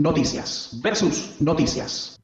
Noticias 0.00 0.70
versus 0.82 1.36
noticias. 1.40 2.19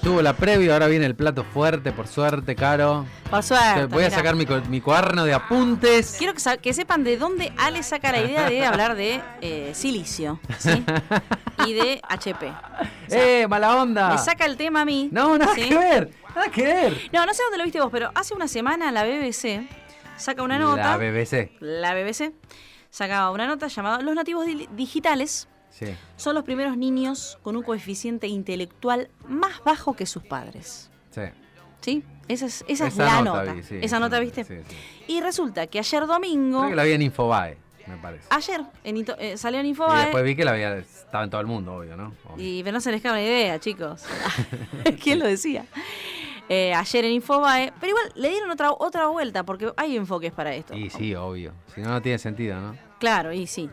Bueno, 0.00 0.14
tuvo 0.14 0.22
la 0.22 0.32
previa, 0.34 0.72
ahora 0.72 0.86
viene 0.86 1.06
el 1.06 1.14
plato 1.14 1.44
fuerte, 1.44 1.92
por 1.92 2.06
suerte, 2.06 2.54
caro. 2.54 3.06
Por 3.30 3.42
suerte. 3.42 3.86
Voy 3.86 4.04
a 4.04 4.10
sacar 4.10 4.36
mi, 4.36 4.46
mi 4.68 4.80
cuaderno 4.80 5.24
de 5.24 5.34
apuntes. 5.34 6.16
Quiero 6.18 6.34
que, 6.34 6.72
sepan 6.72 7.04
de 7.04 7.16
dónde 7.16 7.52
Ale 7.58 7.82
saca 7.82 8.12
la 8.12 8.22
idea 8.22 8.48
de 8.48 8.64
hablar 8.66 8.94
de 8.96 9.20
eh, 9.40 9.72
silicio 9.74 10.40
¿sí? 10.58 10.84
y 11.66 11.74
de 11.74 12.00
HP. 12.08 12.46
O 12.48 12.52
sea, 13.08 13.40
¡Eh, 13.42 13.48
mala 13.48 13.76
onda! 13.76 14.10
me 14.10 14.18
saca 14.18 14.44
el 14.46 14.56
tema 14.56 14.82
a 14.82 14.84
mí. 14.84 15.08
No, 15.12 15.36
nada 15.36 15.54
¿sí? 15.54 15.68
que 15.68 15.74
ver, 15.76 16.10
nada 16.34 16.48
que 16.48 16.62
ver. 16.62 17.00
No, 17.12 17.26
no 17.26 17.34
sé 17.34 17.42
dónde 17.44 17.58
lo 17.58 17.64
viste 17.64 17.80
vos, 17.80 17.90
pero 17.92 18.10
hace 18.14 18.34
una 18.34 18.48
semana 18.48 18.90
la 18.92 19.04
BBC 19.04 19.68
saca 20.16 20.42
una 20.42 20.58
nota. 20.58 20.96
La 20.96 20.96
BBC. 20.96 21.52
la 21.60 21.94
BBC 21.94 22.32
sacaba 22.90 23.30
una 23.30 23.46
nota 23.46 23.66
llamada 23.68 24.00
Los 24.00 24.14
nativos 24.14 24.46
di- 24.46 24.68
digitales 24.72 25.47
Sí. 25.78 25.94
son 26.16 26.34
los 26.34 26.44
primeros 26.44 26.76
niños 26.76 27.38
con 27.42 27.56
un 27.56 27.62
coeficiente 27.62 28.26
intelectual 28.26 29.08
más 29.28 29.62
bajo 29.64 29.94
que 29.94 30.06
sus 30.06 30.24
padres. 30.24 30.90
Sí. 31.10 31.22
¿Sí? 31.80 32.04
Esa 32.26 32.46
es, 32.46 32.64
esa 32.66 32.88
es 32.88 32.94
Esa 32.94 33.04
la 33.04 33.22
nota 33.22 33.40
nota. 33.44 33.52
vi, 33.54 33.62
sí, 33.62 33.78
esa 33.80 34.00
nota, 34.00 34.18
¿viste? 34.18 34.44
sí. 34.44 34.54
Y 35.06 35.20
resulta 35.20 35.66
que 35.68 35.78
ayer 35.78 36.06
domingo, 36.06 36.58
Creo 36.60 36.70
que 36.70 36.76
la 36.76 36.82
vi 36.84 36.92
en 36.92 37.02
Infobae, 37.02 37.56
me 37.86 37.96
parece. 37.98 38.26
ayer 38.30 38.60
en 38.84 39.06
eh, 39.18 39.36
salió 39.36 39.60
en 39.60 39.66
y 39.66 39.68
Infobae, 39.70 40.02
después 40.02 40.24
vi 40.24 40.34
que 40.34 40.44
la 40.44 40.50
había, 40.50 40.76
estaba 40.78 41.22
en 41.24 41.30
todo 41.30 41.40
el 41.40 41.46
mundo, 41.46 41.76
obvio, 41.76 41.96
¿no? 41.96 42.12
Obvio. 42.28 42.44
y 42.44 42.62
pero 42.64 42.74
no 42.74 42.80
se 42.80 42.90
les 42.90 43.00
cabe 43.00 43.20
una 43.20 43.26
idea, 43.26 43.60
chicos. 43.60 44.04
¿Quién 45.02 45.20
lo 45.20 45.26
decía? 45.26 45.64
Eh, 46.50 46.74
ayer 46.74 47.04
en 47.04 47.12
Infobae, 47.12 47.72
pero 47.78 47.90
igual 47.90 48.12
le 48.16 48.30
dieron 48.30 48.50
otra, 48.50 48.72
otra 48.72 49.06
vuelta 49.06 49.44
porque 49.44 49.72
hay 49.76 49.96
enfoques 49.96 50.32
para 50.32 50.54
esto. 50.54 50.74
Y 50.74 50.90
sí, 50.90 51.14
obvio. 51.14 51.52
Si 51.74 51.80
no, 51.82 51.90
no 51.90 52.02
tiene 52.02 52.18
sentido, 52.18 52.60
¿no? 52.60 52.76
Claro, 52.98 53.32
y 53.32 53.46
sí. 53.46 53.70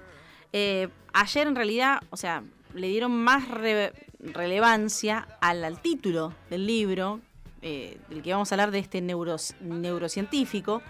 Eh, 0.53 0.87
ayer 1.15 1.47
en 1.47 1.55
realidad, 1.55 2.01
o 2.11 2.17
sea, 2.17 2.43
le 2.73 2.87
dieron 2.87 3.11
más 3.11 3.47
re- 3.49 3.91
relevancia 4.19 5.27
al, 5.41 5.63
al 5.63 5.81
título 5.81 6.33
del 6.49 6.65
libro, 6.67 7.19
eh, 7.61 7.97
del 8.09 8.21
que 8.21 8.31
vamos 8.31 8.51
a 8.51 8.55
hablar 8.55 8.71
de 8.71 8.79
este 8.79 9.01
neurocientífico, 9.01 10.81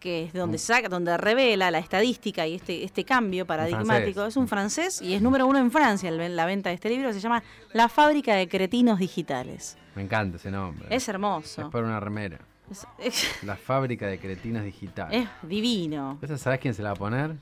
que 0.00 0.24
es 0.24 0.32
donde 0.32 0.58
saca, 0.58 0.88
donde 0.88 1.16
revela 1.16 1.70
la 1.72 1.78
estadística 1.78 2.46
y 2.46 2.54
este, 2.54 2.84
este 2.84 3.04
cambio 3.04 3.46
paradigmático. 3.46 4.24
Es 4.26 4.36
un 4.36 4.46
francés 4.46 5.02
y 5.02 5.14
es 5.14 5.22
número 5.22 5.46
uno 5.46 5.58
en 5.58 5.70
Francia 5.72 6.08
el- 6.08 6.36
la 6.36 6.46
venta 6.46 6.68
de 6.68 6.76
este 6.76 6.88
libro, 6.88 7.12
se 7.12 7.18
llama 7.20 7.42
La 7.72 7.88
fábrica 7.88 8.34
de 8.36 8.48
cretinos 8.48 8.98
digitales. 9.00 9.76
Me 9.96 10.02
encanta 10.02 10.36
ese 10.36 10.50
nombre. 10.52 10.86
Es 10.90 11.08
hermoso. 11.08 11.62
Es 11.62 11.68
por 11.68 11.82
una 11.82 11.98
remera. 11.98 12.38
Es, 12.70 12.86
es- 12.98 13.42
La 13.42 13.56
fábrica 13.56 14.06
de 14.06 14.18
cretinos 14.20 14.62
digitales. 14.62 15.24
es 15.24 15.48
divino. 15.48 16.18
¿Esa 16.22 16.38
sabes 16.38 16.60
quién 16.60 16.74
se 16.74 16.82
la 16.82 16.90
va 16.90 16.94
a 16.94 16.98
poner? 16.98 17.34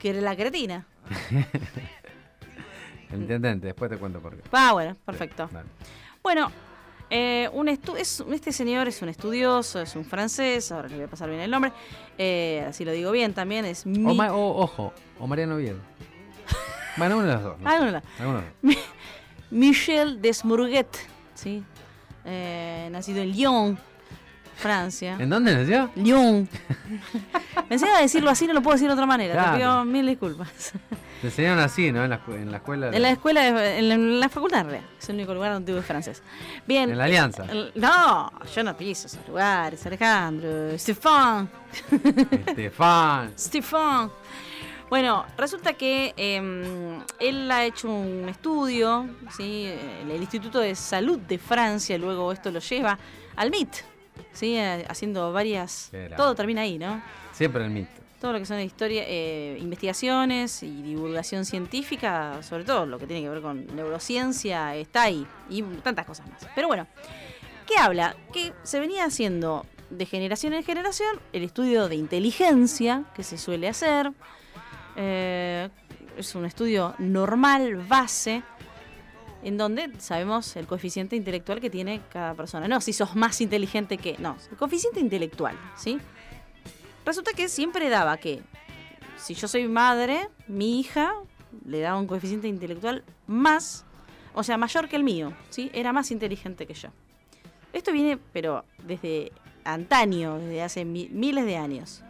Que 0.00 0.10
era 0.10 0.20
la 0.20 0.34
cretina. 0.34 0.86
El 3.12 3.20
intendente, 3.22 3.66
después 3.66 3.90
te 3.90 3.96
cuento 3.98 4.20
por 4.20 4.36
qué. 4.36 4.42
Ah, 4.52 4.72
bueno, 4.72 4.96
perfecto. 5.04 5.48
Bueno, 6.22 6.50
eh, 7.10 7.48
un 7.52 7.66
estu- 7.68 7.96
es, 7.96 8.24
este 8.32 8.52
señor 8.52 8.88
es 8.88 9.02
un 9.02 9.08
estudioso, 9.08 9.80
es 9.80 9.94
un 9.96 10.04
francés, 10.04 10.70
ahora 10.72 10.88
le 10.88 10.96
voy 10.96 11.04
a 11.04 11.08
pasar 11.08 11.28
bien 11.28 11.40
el 11.42 11.50
nombre, 11.50 11.72
eh, 12.18 12.64
así 12.68 12.84
lo 12.84 12.92
digo 12.92 13.10
bien 13.12 13.34
también, 13.34 13.64
es 13.64 13.84
mi... 13.86 14.10
O, 14.10 14.14
Ma- 14.14 14.32
o- 14.32 14.62
ojo, 14.62 14.92
o 15.18 15.26
Mariano 15.26 15.54
Oviedo. 15.56 15.78
Bueno, 16.96 17.18
uno 17.18 17.26
de 17.26 17.34
los 17.34 17.42
dos. 17.44 17.58
¿no? 17.60 17.64
No, 17.64 17.90
no. 17.92 18.02
Alguno 18.18 18.40
de 18.40 18.42
los 18.62 18.74
dos. 18.76 18.84
Michel 19.50 20.20
Desmourguet, 20.20 20.88
¿sí? 21.34 21.62
Eh, 22.24 22.88
nacido 22.92 23.22
en 23.22 23.30
Lyon, 23.30 23.78
Francia. 24.60 25.16
¿En 25.18 25.28
dónde 25.30 25.54
nació? 25.56 25.90
Lyon. 25.96 26.48
Pensé 27.68 27.86
a 27.88 27.98
decirlo 28.00 28.30
así, 28.30 28.46
no 28.46 28.52
lo 28.54 28.62
puedo 28.62 28.74
decir 28.74 28.88
de 28.88 28.94
otra 28.94 29.06
manera, 29.06 29.32
Claro. 29.34 29.52
te 29.52 29.58
pido 29.58 29.84
mil 29.84 30.06
disculpas. 30.06 30.72
Te 31.20 31.26
enseñaron 31.26 31.58
así, 31.60 31.92
¿no? 31.92 32.02
En 32.04 32.10
la, 32.10 32.20
en 32.28 32.50
la 32.50 32.56
escuela. 32.58 32.88
En 32.92 33.02
la 33.02 33.10
escuela, 33.10 33.42
de- 33.42 33.78
en 33.78 33.88
la, 33.88 33.94
en 33.94 34.20
la 34.20 34.28
facultad, 34.28 34.64
realidad, 34.64 34.84
es 34.98 35.08
el 35.08 35.16
único 35.16 35.34
lugar 35.34 35.52
donde 35.52 35.70
tuve 35.72 35.82
francés. 35.82 36.22
Bien. 36.66 36.90
En 36.90 36.96
la 36.98 37.04
Alianza. 37.04 37.44
El- 37.44 37.72
No, 37.74 38.32
yo 38.54 38.64
no 38.64 38.76
piso 38.76 39.06
esos 39.06 39.26
lugares, 39.28 39.84
Alejandro. 39.86 40.78
Stefan. 40.78 41.48
Estefan. 42.46 43.32
Stefan. 43.38 44.10
Bueno, 44.88 45.24
resulta 45.36 45.74
que 45.74 46.12
eh, 46.16 46.98
él 47.20 47.50
ha 47.50 47.64
hecho 47.64 47.88
un 47.88 48.28
estudio, 48.28 49.06
¿sí? 49.36 49.66
el 50.10 50.20
Instituto 50.20 50.58
de 50.58 50.74
Salud 50.74 51.18
de 51.20 51.38
Francia, 51.38 51.96
luego 51.96 52.32
esto 52.32 52.50
lo 52.50 52.58
lleva 52.58 52.98
al 53.36 53.50
MIT, 53.50 53.68
¿sí? 54.32 54.56
Eh, 54.56 54.84
haciendo 54.88 55.32
varias... 55.32 55.90
Todo 56.16 56.34
termina 56.34 56.62
ahí, 56.62 56.78
¿no? 56.78 57.02
Siempre 57.32 57.64
el 57.64 57.70
mito. 57.70 57.90
Todo 58.20 58.34
lo 58.34 58.38
que 58.38 58.44
son 58.44 58.60
historia, 58.60 59.04
eh, 59.06 59.56
investigaciones 59.60 60.62
y 60.62 60.82
divulgación 60.82 61.46
científica, 61.46 62.42
sobre 62.42 62.64
todo 62.64 62.84
lo 62.84 62.98
que 62.98 63.06
tiene 63.06 63.22
que 63.22 63.30
ver 63.30 63.40
con 63.40 63.66
neurociencia, 63.74 64.76
está 64.76 65.04
ahí. 65.04 65.26
Y 65.48 65.62
tantas 65.62 66.04
cosas 66.04 66.28
más. 66.28 66.46
Pero 66.54 66.68
bueno, 66.68 66.86
¿qué 67.66 67.78
habla? 67.78 68.14
Que 68.30 68.52
se 68.62 68.78
venía 68.78 69.04
haciendo 69.04 69.64
de 69.88 70.06
generación 70.06 70.52
en 70.52 70.62
generación 70.62 71.18
el 71.32 71.42
estudio 71.42 71.88
de 71.88 71.96
inteligencia 71.96 73.04
que 73.14 73.22
se 73.22 73.38
suele 73.38 73.68
hacer. 73.68 74.12
Eh, 74.96 75.68
es 76.16 76.34
un 76.34 76.44
estudio 76.44 76.94
normal, 76.98 77.76
base, 77.76 78.42
en 79.42 79.56
donde 79.56 79.90
sabemos 79.98 80.54
el 80.56 80.66
coeficiente 80.66 81.16
intelectual 81.16 81.60
que 81.60 81.70
tiene 81.70 82.00
cada 82.12 82.34
persona. 82.34 82.68
No 82.68 82.80
si 82.80 82.92
sos 82.92 83.16
más 83.16 83.40
inteligente 83.40 83.98
que... 83.98 84.16
No, 84.18 84.36
el 84.50 84.56
coeficiente 84.56 85.00
intelectual, 85.00 85.56
¿sí? 85.76 85.98
Resulta 87.04 87.32
que 87.32 87.48
siempre 87.48 87.88
daba 87.88 88.16
que 88.18 88.42
si 89.16 89.34
yo 89.34 89.48
soy 89.48 89.66
madre, 89.68 90.28
mi 90.48 90.80
hija 90.80 91.12
le 91.66 91.80
daba 91.80 91.98
un 91.98 92.06
coeficiente 92.06 92.48
intelectual 92.48 93.02
más, 93.26 93.84
o 94.34 94.42
sea, 94.42 94.56
mayor 94.56 94.88
que 94.88 94.96
el 94.96 95.04
mío, 95.04 95.32
¿sí? 95.50 95.70
Era 95.74 95.92
más 95.92 96.10
inteligente 96.10 96.66
que 96.66 96.74
yo. 96.74 96.90
Esto 97.72 97.92
viene, 97.92 98.18
pero 98.32 98.64
desde 98.84 99.32
antaño, 99.64 100.38
desde 100.38 100.62
hace 100.62 100.84
mi- 100.84 101.08
miles 101.10 101.44
de 101.46 101.56
años, 101.56 102.02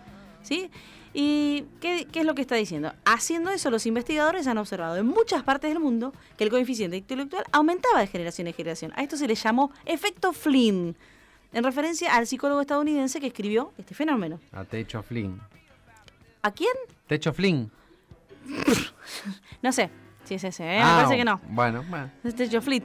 ¿sí? 0.43 0.71
¿Y 1.13 1.65
qué, 1.81 2.07
qué 2.11 2.21
es 2.21 2.27
lo 2.27 2.35
que 2.35 2.43
está 2.43 2.55
diciendo? 2.55 2.93
Haciendo 3.05 3.51
eso, 3.51 3.71
los 3.71 3.85
investigadores 3.87 4.47
han 4.47 4.59
observado 4.59 4.97
en 4.97 5.07
muchas 5.07 5.43
partes 5.43 5.71
del 5.71 5.81
mundo 5.81 6.13
que 6.37 6.45
el 6.45 6.51
coeficiente 6.51 6.97
intelectual 6.97 7.45
aumentaba 7.53 8.01
de 8.01 8.07
generación 8.07 8.47
en 8.47 8.55
generación. 8.55 8.93
A 8.95 9.03
esto 9.03 9.17
se 9.17 9.27
le 9.27 9.35
llamó 9.35 9.73
efecto 9.87 10.33
Flynn, 10.33 10.97
en 11.53 11.65
referencia 11.65 12.15
al 12.15 12.27
psicólogo 12.27 12.61
estadounidense 12.61 13.21
que 13.21 13.27
escribió 13.27 13.73
este 13.77 13.95
fenómeno. 13.95 14.39
A 14.53 14.65
Techo 14.65 15.03
Flynn. 15.03 15.41
¿A 16.43 16.53
quién? 16.53 16.73
Techo 17.07 17.33
Flynn. 17.33 17.71
No 19.63 19.73
sé 19.73 19.91
si 20.25 20.35
es 20.35 20.45
ese, 20.45 20.65
¿eh? 20.65 20.81
Ah, 20.81 20.97
me 20.97 21.03
parece 21.03 21.17
que 21.17 21.25
no. 21.25 21.41
Bueno, 21.49 21.85
bueno. 21.89 22.11
Es 22.25 22.35
Techo 22.35 22.63
Fleet. 22.63 22.85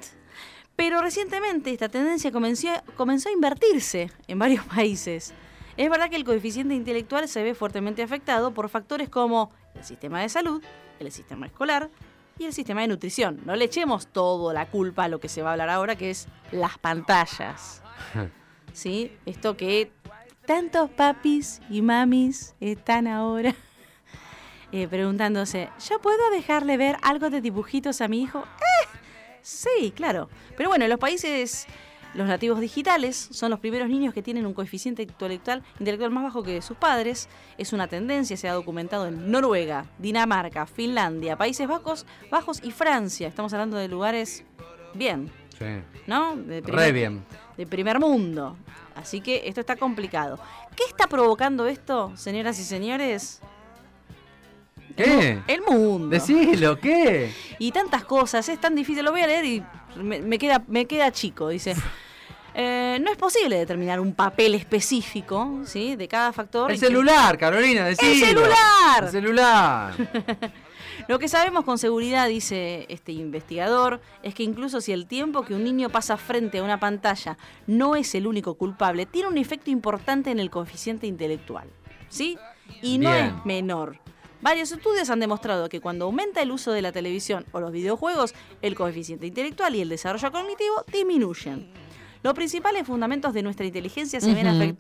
Pero 0.75 1.01
recientemente 1.01 1.71
esta 1.71 1.87
tendencia 1.87 2.31
comenzó, 2.31 2.67
comenzó 2.97 3.29
a 3.29 3.31
invertirse 3.31 4.11
en 4.27 4.39
varios 4.39 4.65
países. 4.75 5.33
Es 5.77 5.89
verdad 5.89 6.09
que 6.09 6.15
el 6.15 6.23
coeficiente 6.23 6.73
intelectual 6.73 7.27
se 7.27 7.43
ve 7.43 7.53
fuertemente 7.53 8.01
afectado 8.01 8.53
por 8.53 8.69
factores 8.69 9.09
como 9.09 9.51
el 9.75 9.83
sistema 9.83 10.21
de 10.21 10.29
salud, 10.29 10.63
el 10.99 11.11
sistema 11.11 11.47
escolar 11.47 11.89
y 12.39 12.45
el 12.45 12.53
sistema 12.53 12.81
de 12.81 12.87
nutrición. 12.87 13.41
No 13.45 13.55
le 13.57 13.65
echemos 13.65 14.07
todo 14.07 14.53
la 14.53 14.67
culpa 14.67 15.05
a 15.05 15.07
lo 15.09 15.19
que 15.19 15.27
se 15.27 15.41
va 15.41 15.49
a 15.49 15.51
hablar 15.53 15.69
ahora, 15.69 15.97
que 15.97 16.11
es 16.11 16.27
las 16.51 16.77
pantallas. 16.77 17.81
¿Sí? 18.73 19.11
Esto 19.25 19.57
que 19.57 19.91
tantos 20.45 20.89
papis 20.91 21.61
y 21.69 21.81
mamis 21.81 22.55
están 22.61 23.07
ahora 23.07 23.53
eh, 24.71 24.87
preguntándose, 24.87 25.69
¿yo 25.89 25.99
puedo 25.99 26.29
dejarle 26.29 26.77
ver 26.77 26.97
algo 27.01 27.29
de 27.29 27.41
dibujitos 27.41 27.99
a 27.99 28.07
mi 28.07 28.21
hijo? 28.21 28.39
Eh, 28.39 28.87
sí, 29.41 29.91
claro. 29.93 30.29
Pero 30.55 30.69
bueno, 30.69 30.85
en 30.85 30.89
los 30.89 30.99
países, 30.99 31.67
los 32.15 32.27
nativos 32.27 32.59
digitales 32.59 33.27
son 33.31 33.51
los 33.51 33.59
primeros 33.59 33.89
niños 33.89 34.13
que 34.13 34.21
tienen 34.21 34.45
un 34.45 34.53
coeficiente 34.53 35.03
intelectual, 35.03 35.63
intelectual 35.79 36.11
más 36.11 36.23
bajo 36.23 36.43
que 36.43 36.61
sus 36.61 36.77
padres. 36.77 37.27
Es 37.57 37.73
una 37.73 37.87
tendencia, 37.87 38.37
se 38.37 38.47
ha 38.49 38.53
documentado 38.53 39.07
en 39.07 39.29
Noruega, 39.29 39.85
Dinamarca, 39.99 40.65
Finlandia, 40.65 41.35
Países 41.37 41.67
Bajos, 41.67 42.05
Bajos 42.31 42.61
y 42.63 42.71
Francia. 42.71 43.27
Estamos 43.27 43.53
hablando 43.53 43.77
de 43.77 43.87
lugares 43.87 44.43
bien, 44.93 45.29
Sí. 45.57 45.65
¿no? 46.07 46.35
De 46.35 46.61
Re 46.61 46.91
bien. 46.91 47.23
de 47.57 47.65
primer 47.67 47.99
mundo. 47.99 48.57
Así 48.95 49.21
que 49.21 49.43
esto 49.45 49.59
está 49.61 49.75
complicado. 49.75 50.39
¿Qué 50.75 50.83
está 50.87 51.07
provocando 51.07 51.65
esto, 51.67 52.11
señoras 52.15 52.59
y 52.59 52.63
señores? 52.63 53.41
¿Qué? 54.95 55.41
El 55.47 55.61
mundo. 55.61 56.07
Decilo, 56.07 56.77
¿qué? 56.79 57.33
Y 57.59 57.71
tantas 57.71 58.05
cosas, 58.05 58.47
es 58.49 58.59
tan 58.59 58.75
difícil. 58.75 59.03
Lo 59.03 59.11
voy 59.11 59.21
a 59.21 59.27
leer 59.27 59.45
y 59.45 59.63
me, 59.97 60.21
me 60.21 60.37
queda, 60.37 60.63
me 60.67 60.85
queda 60.85 61.11
chico. 61.11 61.49
Dice. 61.49 61.75
eh, 62.55 62.97
no 63.01 63.11
es 63.11 63.17
posible 63.17 63.57
determinar 63.57 63.99
un 63.99 64.13
papel 64.13 64.55
específico 64.55 65.61
¿sí? 65.65 65.95
de 65.95 66.07
cada 66.07 66.31
factor. 66.33 66.71
El 66.71 66.79
que- 66.79 66.85
celular, 66.87 67.37
Carolina, 67.37 67.85
decilo. 67.85 68.25
celular! 68.25 69.03
El 69.03 69.09
celular. 69.09 69.93
Lo 71.07 71.19
que 71.19 71.27
sabemos 71.27 71.65
con 71.65 71.77
seguridad, 71.77 72.27
dice 72.27 72.85
este 72.89 73.11
investigador, 73.11 74.01
es 74.23 74.33
que 74.33 74.43
incluso 74.43 74.81
si 74.81 74.91
el 74.91 75.05
tiempo 75.05 75.43
que 75.43 75.53
un 75.53 75.63
niño 75.63 75.89
pasa 75.89 76.17
frente 76.17 76.59
a 76.59 76.63
una 76.63 76.79
pantalla 76.79 77.37
no 77.67 77.95
es 77.95 78.15
el 78.15 78.25
único 78.25 78.55
culpable, 78.55 79.05
tiene 79.05 79.27
un 79.27 79.37
efecto 79.37 79.69
importante 79.69 80.31
en 80.31 80.39
el 80.39 80.49
coeficiente 80.49 81.05
intelectual. 81.05 81.67
¿Sí? 82.09 82.37
Y 82.81 82.97
no 82.97 83.11
Bien. 83.11 83.25
es 83.25 83.45
menor. 83.45 83.99
Varios 84.41 84.71
estudios 84.71 85.09
han 85.09 85.19
demostrado 85.19 85.69
que 85.69 85.81
cuando 85.81 86.05
aumenta 86.05 86.41
el 86.41 86.51
uso 86.51 86.71
de 86.71 86.81
la 86.81 86.91
televisión 86.91 87.45
o 87.51 87.59
los 87.59 87.71
videojuegos, 87.71 88.33
el 88.61 88.75
coeficiente 88.75 89.27
intelectual 89.27 89.75
y 89.75 89.81
el 89.81 89.89
desarrollo 89.89 90.31
cognitivo 90.31 90.83
disminuyen. 90.91 91.71
Los 92.25 92.33
principales 92.33 92.87
fundamentos 92.87 93.35
de 93.35 93.43
nuestra 93.43 93.67
inteligencia 93.67 94.19
se, 94.19 94.33
ven, 94.33 94.79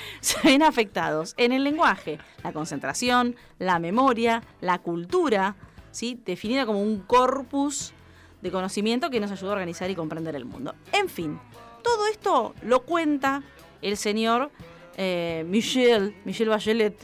se 0.20 0.64
afectados 0.64 1.34
en 1.36 1.52
el 1.52 1.62
lenguaje, 1.62 2.18
la 2.42 2.54
concentración, 2.54 3.36
la 3.58 3.78
memoria, 3.78 4.42
la 4.62 4.78
cultura, 4.78 5.56
¿sí? 5.90 6.18
definida 6.24 6.64
como 6.64 6.80
un 6.80 7.00
corpus 7.00 7.92
de 8.40 8.50
conocimiento 8.50 9.10
que 9.10 9.20
nos 9.20 9.30
ayuda 9.30 9.50
a 9.50 9.52
organizar 9.52 9.90
y 9.90 9.94
comprender 9.94 10.36
el 10.36 10.46
mundo. 10.46 10.74
En 10.90 11.10
fin, 11.10 11.38
todo 11.82 12.06
esto 12.06 12.54
lo 12.62 12.86
cuenta 12.86 13.42
el 13.82 13.98
señor 13.98 14.50
eh, 14.96 15.44
Michel, 15.46 16.16
Michel 16.24 16.48
Bachelet. 16.48 16.98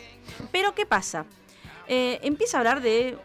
Pero 0.51 0.75
¿qué 0.75 0.87
pasa? 0.87 1.27
Eh, 1.87 2.19
empieza 2.23 2.57
a 2.57 2.61
hablar 2.61 2.81
de, 2.81 3.19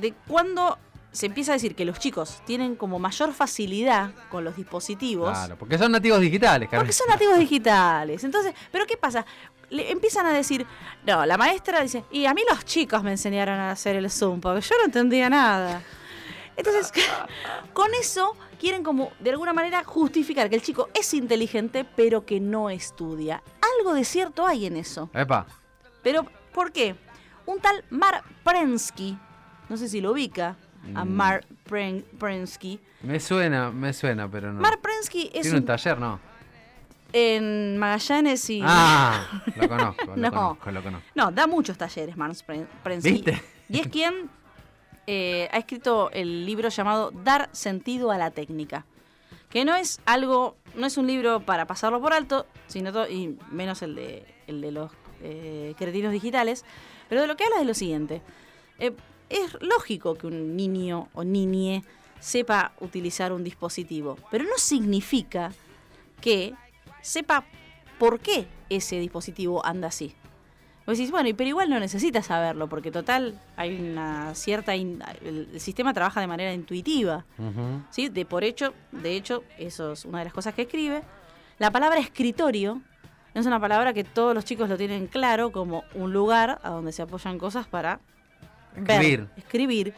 de 0.00 0.14
cuando 0.26 0.78
se 1.14 1.26
empieza 1.26 1.52
a 1.52 1.54
decir 1.54 1.76
que 1.76 1.84
los 1.84 2.00
chicos 2.00 2.42
tienen 2.44 2.74
como 2.74 2.98
mayor 2.98 3.32
facilidad 3.32 4.10
con 4.30 4.42
los 4.42 4.56
dispositivos. 4.56 5.30
Claro, 5.30 5.56
porque 5.56 5.78
son 5.78 5.92
nativos 5.92 6.20
digitales, 6.20 6.68
Carmen. 6.68 6.80
Porque 6.80 6.92
son 6.92 7.06
nativos 7.08 7.38
digitales. 7.38 8.24
Entonces, 8.24 8.52
¿pero 8.72 8.84
qué 8.84 8.96
pasa? 8.96 9.24
Le 9.70 9.92
empiezan 9.92 10.26
a 10.26 10.32
decir, 10.32 10.66
no, 11.06 11.24
la 11.24 11.38
maestra 11.38 11.80
dice, 11.82 12.04
y 12.10 12.26
a 12.26 12.34
mí 12.34 12.42
los 12.50 12.64
chicos 12.64 13.04
me 13.04 13.12
enseñaron 13.12 13.60
a 13.60 13.70
hacer 13.70 13.94
el 13.94 14.10
Zoom, 14.10 14.40
porque 14.40 14.60
yo 14.60 14.74
no 14.76 14.86
entendía 14.86 15.30
nada. 15.30 15.82
Entonces, 16.56 16.92
con 17.72 17.94
eso 17.94 18.36
quieren 18.58 18.82
como, 18.82 19.12
de 19.20 19.30
alguna 19.30 19.52
manera, 19.52 19.84
justificar 19.84 20.50
que 20.50 20.56
el 20.56 20.62
chico 20.62 20.88
es 20.94 21.14
inteligente, 21.14 21.84
pero 21.84 22.26
que 22.26 22.40
no 22.40 22.70
estudia. 22.70 23.40
Algo 23.78 23.94
de 23.94 24.04
cierto 24.04 24.48
hay 24.48 24.66
en 24.66 24.76
eso. 24.76 25.10
Epa. 25.14 25.46
Pero, 26.02 26.26
¿por 26.52 26.72
qué? 26.72 26.96
Un 27.46 27.60
tal 27.60 27.84
Mar 27.90 28.24
Prensky, 28.42 29.16
no 29.68 29.76
sé 29.76 29.88
si 29.88 30.00
lo 30.00 30.10
ubica, 30.10 30.56
a 30.94 31.04
Mm. 31.04 31.08
Mar 31.10 31.44
Pren- 31.68 32.04
Prensky. 32.18 32.78
Me 33.02 33.20
suena, 33.20 33.70
me 33.70 33.92
suena, 33.92 34.28
pero 34.30 34.52
no. 34.52 34.60
Mar 34.60 34.80
Prensky 34.80 35.30
es 35.34 35.42
Tiene 35.42 35.50
un 35.58 35.62
un, 35.62 35.66
taller, 35.66 35.98
¿no? 35.98 36.20
en 37.12 37.78
Magallanes 37.78 38.50
y... 38.50 38.60
Ah, 38.64 39.40
lo 39.56 39.68
conozco, 39.68 40.04
lo 40.06 40.16
No. 40.16 40.30
conozco, 40.30 40.70
lo 40.72 40.82
conozco. 40.82 41.06
No, 41.14 41.30
da 41.30 41.46
muchos 41.46 41.78
talleres, 41.78 42.16
Mars 42.16 42.44
Pren- 42.46 42.66
Prensky. 42.82 43.12
¿Viste? 43.12 43.42
Y 43.68 43.80
es 43.80 43.86
quien 43.88 44.28
eh, 45.06 45.48
ha 45.52 45.58
escrito 45.58 46.10
el 46.12 46.44
libro 46.44 46.68
llamado 46.70 47.12
Dar 47.12 47.48
sentido 47.52 48.10
a 48.10 48.18
la 48.18 48.30
técnica. 48.32 48.84
Que 49.48 49.64
no 49.64 49.76
es 49.76 50.00
algo, 50.06 50.56
no 50.74 50.86
es 50.86 50.96
un 50.96 51.06
libro 51.06 51.38
para 51.40 51.66
pasarlo 51.66 52.00
por 52.00 52.12
alto, 52.12 52.46
sino 52.66 52.92
to- 52.92 53.08
y 53.08 53.38
menos 53.50 53.82
el 53.82 53.94
de, 53.94 54.26
el 54.48 54.60
de 54.60 54.72
los 54.72 54.90
eh, 55.22 55.74
cretinos 55.78 56.10
digitales, 56.12 56.64
pero 57.08 57.20
de 57.20 57.28
lo 57.28 57.36
que 57.36 57.44
habla 57.44 57.60
es 57.60 57.66
lo 57.66 57.74
siguiente. 57.74 58.22
Eh, 58.80 58.92
es 59.30 59.56
lógico 59.60 60.14
que 60.14 60.26
un 60.26 60.56
niño 60.56 61.08
o 61.14 61.24
niñe 61.24 61.82
sepa 62.20 62.72
utilizar 62.80 63.32
un 63.32 63.44
dispositivo, 63.44 64.16
pero 64.30 64.44
no 64.44 64.56
significa 64.56 65.52
que 66.20 66.54
sepa 67.02 67.44
por 67.98 68.20
qué 68.20 68.46
ese 68.70 68.98
dispositivo 68.98 69.64
anda 69.64 69.88
así. 69.88 70.14
Vos 70.86 70.98
decís, 70.98 71.10
bueno, 71.10 71.30
y 71.30 71.32
pero 71.32 71.48
igual 71.48 71.70
no 71.70 71.80
necesitas 71.80 72.26
saberlo, 72.26 72.68
porque 72.68 72.90
total 72.90 73.40
hay 73.56 73.74
una 73.80 74.34
cierta... 74.34 74.76
in- 74.76 75.02
el, 75.22 75.48
el 75.52 75.60
sistema 75.60 75.94
trabaja 75.94 76.20
de 76.20 76.26
manera 76.26 76.52
intuitiva. 76.52 77.24
¿sí? 77.90 78.10
De 78.10 78.26
por 78.26 78.44
hecho, 78.44 78.74
de 78.92 79.16
hecho, 79.16 79.44
eso 79.58 79.92
es 79.92 80.04
una 80.04 80.18
de 80.18 80.24
las 80.24 80.34
cosas 80.34 80.52
que 80.54 80.62
escribe. 80.62 81.02
La 81.58 81.70
palabra 81.70 82.00
escritorio 82.00 82.82
no 83.34 83.40
es 83.40 83.46
una 83.46 83.58
palabra 83.60 83.94
que 83.94 84.04
todos 84.04 84.34
los 84.34 84.44
chicos 84.44 84.68
lo 84.68 84.76
tienen 84.76 85.06
claro 85.06 85.52
como 85.52 85.84
un 85.94 86.12
lugar 86.12 86.60
a 86.62 86.70
donde 86.70 86.92
se 86.92 87.00
apoyan 87.02 87.38
cosas 87.38 87.66
para 87.66 88.00
ver, 88.76 89.00
Escribir. 89.00 89.28
escribir. 89.36 89.94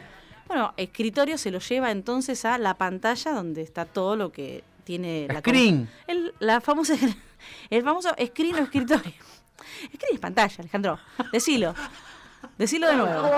Bueno, 0.49 0.73
escritorio 0.77 1.39
se 1.39 1.51
lo 1.51 1.59
lleva 1.59 1.91
entonces 1.91 2.45
a 2.45 2.59
la 2.59 2.75
pantalla 2.75 3.33
donde 3.33 3.63
está 3.63 3.85
todo 3.85 4.17
lo 4.17 4.31
que 4.31 4.63
tiene 4.85 5.27
la 5.29 5.41
Screen. 5.41 5.89
el, 6.07 6.33
la 6.39 6.61
famosa, 6.61 6.95
el 7.71 7.83
famoso 7.83 8.15
screen 8.25 8.55
o 8.57 8.59
escritorio. 8.59 9.13
Screen 9.95 10.15
es 10.15 10.21
pantalla, 10.21 10.55
Alejandro. 10.61 10.99
Decilo. 11.33 11.75
Decilo 12.59 12.89
de 12.89 12.97
nuevo. 12.97 13.29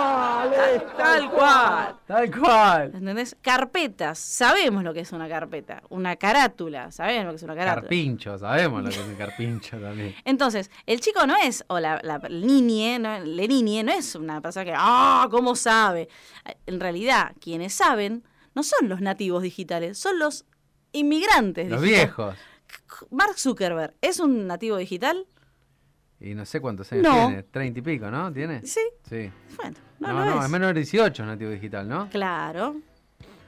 Tal 0.97 1.31
cual. 1.31 1.97
Tal 2.07 2.39
cual. 2.39 2.91
¿Entendés? 2.95 3.37
Carpetas. 3.43 4.19
Sabemos 4.19 4.85
lo 4.85 4.95
que 4.95 5.01
es 5.01 5.11
una 5.13 5.29
carpeta. 5.29 5.83
Una 5.89 6.17
carátula. 6.17 6.93
Sabemos 6.93 7.25
lo 7.27 7.31
que 7.33 7.37
es 7.37 7.43
una 7.43 7.55
carátula. 7.57 7.83
Carpincho, 7.83 8.39
sabemos 8.39 8.83
lo 8.85 8.91
que 8.91 8.95
es 8.97 9.05
un 9.07 9.15
carpincho 9.17 9.79
también. 9.79 10.15
Entonces, 10.25 10.71
el 10.87 11.01
chico 11.01 11.27
no 11.27 11.35
es, 11.43 11.65
o 11.69 11.81
la, 11.81 11.99
la 12.03 12.19
niñe, 12.31 12.99
no, 13.01 13.19
le 13.21 13.49
niñe, 13.49 13.83
no 13.83 13.93
es 13.93 14.15
una 14.15 14.41
persona 14.41 14.65
que, 14.65 14.75
ah, 14.77 15.27
¿cómo 15.31 15.57
sabe? 15.57 16.09
En 16.67 16.79
realidad, 16.79 17.33
quienes 17.41 17.75
saben 17.75 18.25
no 18.55 18.63
son 18.63 18.89
los 18.89 19.01
nativos 19.01 19.43
digitales, 19.43 19.99
son 19.99 20.19
los 20.19 20.45
inmigrantes 20.93 21.69
Los 21.69 21.83
digitales. 21.83 22.07
viejos. 22.17 22.37
Mark 23.11 23.39
Zuckerberg, 23.39 23.95
¿es 24.01 24.21
un 24.21 24.47
nativo 24.47 24.77
digital? 24.77 25.27
Y 26.21 26.35
no 26.35 26.45
sé 26.45 26.61
cuántos 26.61 26.91
años 26.93 27.05
No. 27.05 27.27
tiene. 27.29 27.43
Treinta 27.45 27.79
y 27.79 27.83
pico, 27.83 28.11
¿no? 28.11 28.33
¿Tiene? 28.33 28.65
Sí. 28.67 28.81
Sí. 29.09 29.31
Bueno, 29.57 29.77
no, 30.01 30.09
No, 30.09 30.15
lo 30.15 30.25
no, 30.25 30.39
es. 30.41 30.45
es 30.47 30.51
menor 30.51 30.75
de 30.75 30.81
18 30.81 31.25
nativo 31.25 31.51
digital, 31.51 31.89
¿no? 31.89 32.09
Claro. 32.11 32.77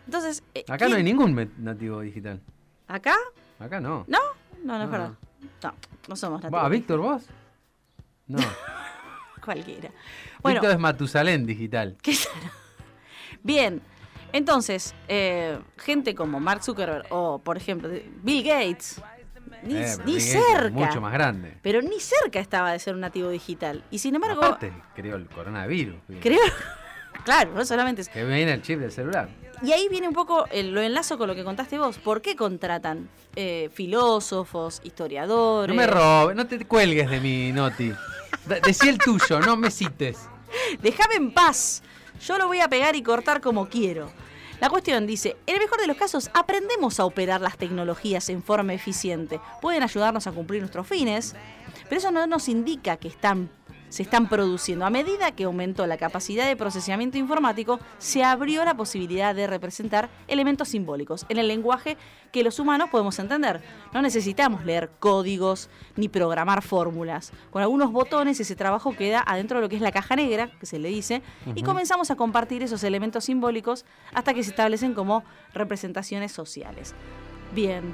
Entonces, 0.06 0.43
eh, 0.55 0.64
Acá 0.69 0.87
no 0.87 0.94
¿quién- 0.94 0.96
hay 0.99 1.02
ningún 1.02 1.50
nativo 1.58 2.00
digital. 2.00 2.40
¿Acá? 2.88 3.14
Acá 3.58 3.81
no. 3.81 4.05
¿No? 4.08 4.19
No, 4.64 4.76
no 4.78 4.82
es 4.82 4.87
No. 4.87 4.90
verdad. 4.90 5.12
No, 5.62 5.75
no 6.08 6.17
somos 6.17 6.43
nativos. 6.43 6.70
¿Víctor 6.70 6.99
vos? 7.00 7.26
No. 8.26 8.38
Cualquiera. 9.44 9.90
Bueno, 10.43 10.61
Víctor 10.61 10.75
es 10.76 10.81
Matusalén 10.81 11.46
digital. 11.46 11.96
¿Qué 12.02 12.14
será? 12.14 12.52
Bien, 13.43 13.81
entonces, 14.32 14.94
eh, 15.08 15.58
gente 15.78 16.14
como 16.14 16.40
Mark 16.40 16.62
Zuckerberg 16.62 17.06
o, 17.11 17.38
por 17.38 17.56
ejemplo, 17.56 17.88
Bill 18.23 18.43
Gates, 18.44 19.00
ni, 19.62 19.76
Eh, 19.76 19.96
ni 20.04 20.20
cerca. 20.20 20.70
Mucho 20.70 21.00
más 21.00 21.12
grande. 21.12 21.56
Pero 21.62 21.82
ni 21.82 22.00
cerca 22.00 22.40
estaba 22.40 22.72
de 22.72 22.78
ser 22.78 22.94
un 22.94 23.00
nativo 23.00 23.28
digital. 23.30 23.82
Y 23.90 23.98
sin 23.98 24.14
embargo, 24.14 24.42
Aparte, 24.44 24.72
creó 24.94 25.16
el 25.16 25.26
coronavirus. 25.26 25.96
creo. 26.20 26.40
Claro, 27.24 27.52
no 27.54 27.64
solamente. 27.66 28.02
Que 28.10 28.24
viene 28.24 28.50
el 28.52 28.62
chip 28.62 28.78
del 28.80 28.90
celular. 28.92 29.28
Y 29.62 29.72
ahí 29.72 29.88
viene 29.90 30.08
un 30.08 30.14
poco, 30.14 30.46
el- 30.50 30.73
lo 30.73 30.80
enlazo 30.80 31.18
con 31.18 31.28
lo 31.28 31.35
que 31.35 31.44
contaste 31.44 31.76
vos. 31.76 31.99
¿Por 31.99 32.23
qué 32.23 32.35
contratan 32.35 33.11
eh, 33.37 33.68
filósofos, 33.75 34.80
historiadores? 34.85 35.75
No 35.75 35.80
me 35.80 35.87
robes, 35.87 36.35
no 36.35 36.46
te 36.46 36.64
cuelgues 36.64 37.11
de 37.11 37.20
mi 37.20 37.52
noti. 37.52 37.92
Decí 38.64 38.88
el 38.88 38.96
tuyo, 38.96 39.38
no 39.40 39.56
me 39.56 39.70
cites. 39.70 40.18
Déjame 40.82 41.16
en 41.16 41.32
paz. 41.35 41.82
Yo 42.25 42.38
lo 42.38 42.46
voy 42.46 42.61
a 42.61 42.68
pegar 42.68 42.96
y 42.96 43.02
cortar 43.02 43.40
como 43.42 43.68
quiero. 43.68 44.11
La 44.61 44.69
cuestión 44.69 45.07
dice, 45.07 45.38
en 45.47 45.55
el 45.55 45.61
mejor 45.62 45.81
de 45.81 45.87
los 45.87 45.97
casos, 45.97 46.31
aprendemos 46.35 47.00
a 47.00 47.07
operar 47.07 47.40
las 47.40 47.57
tecnologías 47.57 48.29
en 48.29 48.43
forma 48.43 48.75
eficiente. 48.75 49.40
Pueden 49.62 49.83
ayudarnos 49.83 50.26
a 50.26 50.33
cumplir 50.33 50.61
nuestros 50.61 50.87
fines, 50.87 51.35
pero 51.85 51.97
eso 51.97 52.11
no 52.11 52.26
nos 52.26 52.47
indica 52.47 52.99
que 52.99 53.09
están, 53.09 53.49
se 53.90 54.02
están 54.02 54.28
produciendo. 54.28 54.87
A 54.87 54.90
medida 54.90 55.32
que 55.32 55.44
aumentó 55.44 55.87
la 55.87 55.99
capacidad 55.99 56.47
de 56.47 56.56
procesamiento 56.56 57.18
informático, 57.18 57.78
se 57.99 58.25
abrió 58.25 58.64
la 58.64 58.73
posibilidad 58.75 59.35
de 59.35 59.47
representar 59.47 60.09
elementos 60.28 60.68
simbólicos 60.68 61.26
en 61.28 61.37
el 61.37 61.47
lenguaje 61.49 61.99
que 62.32 62.42
los 62.42 62.59
humanos 62.59 62.88
podemos 62.88 63.18
entender. 63.18 63.61
No 63.92 64.00
necesitamos 64.00 64.64
leer 64.64 64.90
códigos 64.99 65.68
ni 65.97 66.09
programar 66.09 66.62
fórmulas. 66.62 67.32
Con 67.50 67.61
algunos 67.61 67.92
botones 67.92 68.40
ese 68.40 68.56
trabajo 68.56 68.97
queda 68.97 69.23
adentro 69.26 69.59
de 69.59 69.62
lo 69.62 69.68
que 69.68 69.76
es 69.76 69.82
la 69.82 69.92
caja 69.92 70.16
negra, 70.16 70.49
que 70.59 70.64
se 70.66 70.78
le 70.78 70.88
dice, 70.88 71.23
y 71.54 71.62
comenzamos 71.62 72.11
a 72.11 72.16
compartir 72.16 72.62
esos 72.62 72.82
elementos 72.85 73.25
simbólicos 73.25 73.85
hasta 74.14 74.32
que 74.32 74.42
se 74.42 74.50
establecen 74.50 74.94
como 74.94 75.25
representaciones 75.52 76.32
sociales. 76.32 76.94
Bien, 77.52 77.92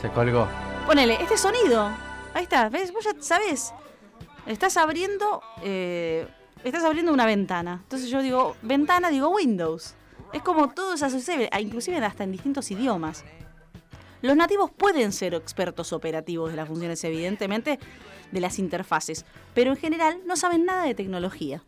Se 0.00 0.08
colgó. 0.08 0.48
ponele, 0.86 1.18
este 1.20 1.36
sonido, 1.36 1.90
ahí 2.32 2.44
está, 2.44 2.70
¿ves? 2.70 2.90
Vos 2.92 3.04
ya 3.04 3.12
sabés, 3.20 3.74
estás 4.46 4.76
abriendo, 4.76 5.42
eh, 5.62 6.26
estás 6.64 6.84
abriendo 6.84 7.12
una 7.12 7.26
ventana. 7.26 7.80
Entonces 7.82 8.08
yo 8.10 8.22
digo, 8.22 8.56
ventana, 8.62 9.10
digo 9.10 9.28
Windows. 9.28 9.94
Es 10.32 10.42
como 10.42 10.68
todo 10.70 10.96
se 10.96 11.04
asocia, 11.04 11.48
ah, 11.52 11.60
inclusive 11.60 11.98
hasta 11.98 12.24
en 12.24 12.32
distintos 12.32 12.70
idiomas. 12.70 13.24
Los 14.22 14.36
nativos 14.36 14.70
pueden 14.70 15.12
ser 15.12 15.34
expertos 15.34 15.92
operativos 15.92 16.50
de 16.50 16.56
las 16.56 16.68
funciones, 16.68 17.02
evidentemente, 17.04 17.78
de 18.30 18.40
las 18.40 18.58
interfaces, 18.58 19.26
pero 19.52 19.72
en 19.72 19.76
general 19.76 20.20
no 20.26 20.36
saben 20.36 20.64
nada 20.64 20.84
de 20.84 20.94
tecnología. 20.94 21.62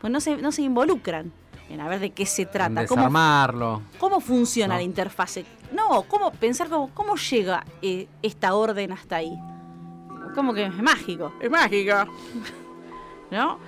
Pues 0.00 0.12
no 0.12 0.20
se, 0.20 0.36
no 0.36 0.52
se 0.52 0.62
involucran 0.62 1.32
en 1.70 1.80
a 1.80 1.88
ver 1.88 2.00
de 2.00 2.10
qué 2.10 2.26
se 2.26 2.42
En 2.42 2.50
trata, 2.50 2.86
cómo, 2.86 3.00
desarmarlo. 3.02 3.82
cómo 3.98 4.20
funciona 4.20 4.74
No. 4.74 4.78
la 4.78 4.82
interfase. 4.82 5.44
No, 5.72 6.02
cómo 6.02 6.32
pensar 6.32 6.68
cómo, 6.68 6.90
cómo 6.92 7.16
llega 7.16 7.64
eh, 7.82 8.08
esta 8.22 8.54
orden 8.54 8.92
hasta 8.92 9.16
ahí. 9.16 9.38
Como 10.36 10.52
que 10.52 10.66
es 10.66 10.74
mágico. 10.74 11.32
Es 11.40 11.50
mágico. 11.50 11.94
¿No? 13.30 13.58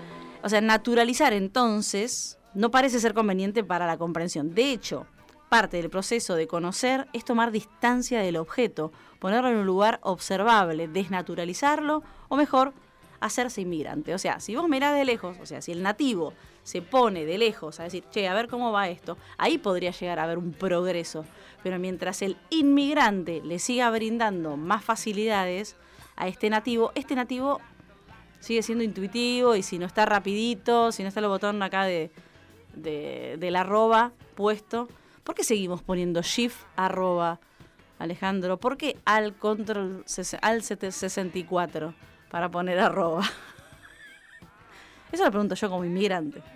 O 0.43 0.49
sea, 0.49 0.61
naturalizar 0.61 1.33
entonces 1.33 2.39
no 2.55 2.71
parece 2.71 3.01
ser 3.01 3.15
conveniente 3.15 3.65
para 3.65 3.87
la 3.87 3.97
comprensión. 3.97 4.55
De 4.55 4.71
hecho, 4.71 5.07
parte 5.49 5.79
del 5.79 5.89
proceso 5.89 6.35
de 6.35 6.47
conocer 6.47 7.09
es 7.15 7.25
tomar 7.25 7.53
distancia 7.53 8.21
del 8.21 8.37
objeto, 8.37 8.93
ponerlo 9.19 9.49
en 9.49 9.57
un 9.57 9.67
lugar 9.67 9.99
observable, 10.03 10.89
desnaturalizarlo 10.89 12.03
o 12.29 12.37
mejor, 12.37 12.75
hacerse 13.21 13.63
inmigrante. 13.63 14.15
O 14.15 14.19
sea, 14.19 14.39
si 14.39 14.55
vos 14.55 14.69
mirás 14.69 14.95
de 14.95 15.07
lejos, 15.07 15.39
o 15.41 15.47
sea, 15.47 15.63
si 15.63 15.73
el 15.73 15.83
nativo 15.83 16.35
se 16.65 16.83
pone 16.83 17.25
de 17.25 17.39
lejos 17.39 17.81
a 17.81 17.85
decir, 17.85 18.05
che, 18.11 18.29
a 18.29 18.35
ver 18.35 18.49
cómo 18.49 18.73
va 18.73 18.91
esto, 18.91 19.17
ahí 19.39 19.57
podría 19.57 19.91
llegar 19.91 20.19
a 20.19 20.25
haber 20.25 20.37
un 20.37 20.53
progreso. 20.53 21.25
Pero 21.63 21.79
mientras 21.79 22.21
el 22.21 22.37
inmigrante 22.51 23.41
le 23.43 23.59
siga 23.59 23.91
brindando 23.91 24.59
más 24.59 24.85
facilidades 24.85 25.77
a 26.19 26.27
este 26.27 26.51
nativo, 26.51 26.93
este 26.95 27.15
nativo 27.15 27.61
sigue 28.41 28.63
siendo 28.63 28.85
intuitivo 28.85 29.55
y 29.55 29.63
si 29.63 29.79
no 29.79 29.87
está 29.87 30.05
rapidito, 30.05 30.93
si 30.93 31.03
no 31.03 31.09
está 31.09 31.21
el 31.21 31.29
botón 31.29 31.63
acá 31.63 31.85
de, 31.85 32.11
de, 32.75 33.37
del 33.39 33.57
arroba 33.57 34.13
puesto, 34.35 34.89
¿por 35.23 35.35
qué 35.35 35.45
seguimos 35.45 35.83
poniendo 35.83 36.21
shift 36.23 36.59
arroba, 36.77 37.41
Alejandro? 37.99 38.59
¿Por 38.59 38.77
qué 38.77 38.99
al 39.05 39.35
control 39.37 40.05
al 40.43 40.63
64 40.63 41.95
para 42.31 42.51
poner 42.51 42.81
arroba? 42.81 43.23
Eso 45.13 45.25
lo 45.25 45.31
pregunto 45.31 45.55
yo 45.55 45.71
como 45.71 45.85
inmigrante. 45.85 46.43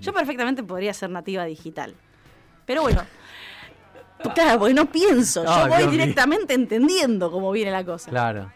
Yo 0.00 0.12
perfectamente 0.12 0.62
podría 0.62 0.94
ser 0.94 1.10
nativa 1.10 1.44
digital. 1.44 1.96
Pero 2.64 2.82
bueno, 2.82 3.04
claro, 4.34 4.58
porque 4.58 4.74
no 4.74 4.86
pienso, 4.86 5.44
yo 5.44 5.68
voy 5.68 5.86
directamente 5.88 6.54
entendiendo 6.54 7.30
cómo 7.30 7.50
viene 7.52 7.70
la 7.70 7.84
cosa. 7.84 8.10
Claro. 8.10 8.52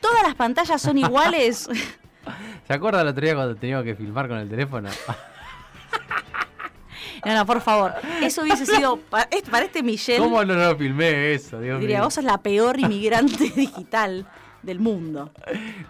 Todas 0.00 0.22
las 0.22 0.34
pantallas 0.34 0.80
son 0.82 0.98
iguales. 0.98 1.68
¿Se 2.66 2.72
acuerda 2.72 3.02
el 3.02 3.08
otro 3.08 3.24
día 3.24 3.34
cuando 3.34 3.54
teníamos 3.56 3.84
que 3.84 3.94
filmar 3.94 4.28
con 4.28 4.38
el 4.38 4.48
teléfono? 4.48 4.88
No, 7.24 7.34
no, 7.34 7.46
por 7.46 7.60
favor. 7.60 7.92
Eso 8.20 8.42
hubiese 8.42 8.66
sido 8.66 8.96
para, 8.96 9.28
es- 9.30 9.42
para 9.48 9.66
este 9.66 9.80
Michelle. 9.82 10.18
¿Cómo 10.18 10.44
no 10.44 10.54
lo 10.54 10.76
filmé 10.76 11.34
eso, 11.34 11.60
Dios 11.60 11.78
diría, 11.80 11.98
mío? 11.98 12.04
vos 12.06 12.14
sos 12.14 12.24
la 12.24 12.38
peor 12.38 12.80
inmigrante 12.80 13.44
digital 13.56 14.26
del 14.62 14.80
mundo. 14.80 15.30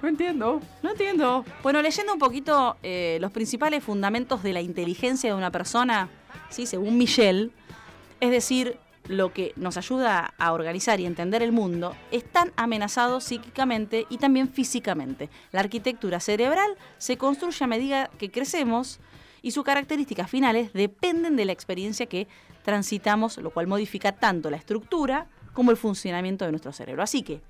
No 0.02 0.08
entiendo. 0.08 0.60
No 0.82 0.90
entiendo. 0.90 1.44
Bueno, 1.62 1.80
leyendo 1.80 2.12
un 2.12 2.18
poquito 2.18 2.76
eh, 2.82 3.16
los 3.20 3.32
principales 3.32 3.82
fundamentos 3.82 4.42
de 4.42 4.52
la 4.52 4.60
inteligencia 4.60 5.30
de 5.30 5.36
una 5.36 5.50
persona, 5.50 6.10
¿sí? 6.50 6.66
según 6.66 6.98
Michelle, 6.98 7.50
es 8.20 8.30
decir, 8.30 8.76
lo 9.08 9.32
que 9.32 9.52
nos 9.56 9.76
ayuda 9.76 10.34
a 10.38 10.52
organizar 10.52 11.00
y 11.00 11.06
entender 11.06 11.42
el 11.42 11.52
mundo, 11.52 11.96
están 12.10 12.52
amenazados 12.56 13.24
psíquicamente 13.24 14.06
y 14.08 14.18
también 14.18 14.48
físicamente. 14.48 15.28
La 15.50 15.60
arquitectura 15.60 16.20
cerebral 16.20 16.76
se 16.98 17.16
construye 17.16 17.64
a 17.64 17.68
medida 17.68 18.10
que 18.18 18.30
crecemos 18.30 19.00
y 19.42 19.50
sus 19.50 19.64
características 19.64 20.30
finales 20.30 20.72
dependen 20.72 21.36
de 21.36 21.44
la 21.44 21.52
experiencia 21.52 22.06
que 22.06 22.28
transitamos, 22.64 23.38
lo 23.38 23.50
cual 23.50 23.66
modifica 23.66 24.12
tanto 24.12 24.50
la 24.50 24.56
estructura 24.56 25.26
como 25.52 25.70
el 25.70 25.76
funcionamiento 25.76 26.44
de 26.44 26.52
nuestro 26.52 26.72
cerebro. 26.72 27.02
Así 27.02 27.22
que 27.22 27.40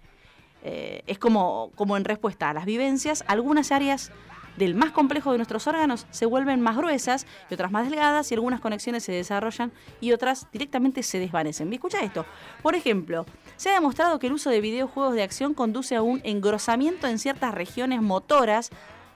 eh, 0.65 1.03
es 1.07 1.19
como, 1.19 1.71
como 1.75 1.97
en 1.97 2.05
respuesta 2.05 2.51
a 2.51 2.55
las 2.55 2.65
vivencias, 2.65 3.25
algunas 3.27 3.73
áreas 3.73 4.11
del 4.57 4.75
más 4.75 4.91
complejo 4.93 5.33
de 5.33 5.39
nuestros 5.39 5.67
órganos 5.67 6.07
se 6.11 6.27
vuelven 6.27 6.61
más 6.61 6.77
gruesas 6.77 7.27
y 7.51 7.55
otras 7.55 7.71
más 7.71 7.89
delgadas 7.89 8.31
y 8.31 8.35
algunas 8.35 8.61
conexiones 8.61 9.05
se 9.05 9.13
desarrollan 9.13 9.73
y 10.01 10.13
otras 10.13 10.47
directamente 10.53 11.03
se 11.03 11.19
desvanecen. 11.19 11.69
¿Me 11.69 11.77
escucha 11.77 12.01
esto? 12.01 12.27
Por 12.63 12.75
ejemplo, 12.75 13.27
se 13.57 13.71
ha 13.71 13.75
demostrado 13.75 14.19
que 14.19 14.27
el 14.27 14.35
uso 14.35 14.51
de 14.51 14.61
videojuegos 14.61 15.15
de 15.15 15.23
acción 15.23 15.55
conduce 15.55 15.97
a 15.97 16.03
un 16.03 16.21
engrosamiento 16.25 17.07
en 17.07 17.19
ciertas 17.19 17.55
regiones 17.55 18.03
motoras 18.03 18.71